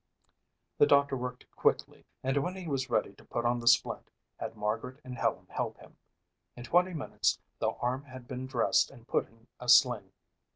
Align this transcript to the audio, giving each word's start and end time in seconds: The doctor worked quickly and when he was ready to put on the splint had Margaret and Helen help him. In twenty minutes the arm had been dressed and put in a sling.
The 0.79 0.87
doctor 0.87 1.15
worked 1.15 1.45
quickly 1.51 2.05
and 2.23 2.35
when 2.37 2.55
he 2.55 2.67
was 2.67 2.89
ready 2.89 3.13
to 3.13 3.23
put 3.23 3.45
on 3.45 3.59
the 3.59 3.67
splint 3.67 4.09
had 4.39 4.55
Margaret 4.57 4.99
and 5.03 5.15
Helen 5.15 5.45
help 5.51 5.77
him. 5.77 5.95
In 6.55 6.63
twenty 6.63 6.95
minutes 6.95 7.37
the 7.59 7.73
arm 7.79 8.05
had 8.05 8.27
been 8.27 8.47
dressed 8.47 8.89
and 8.89 9.07
put 9.07 9.27
in 9.27 9.45
a 9.59 9.69
sling. 9.69 10.11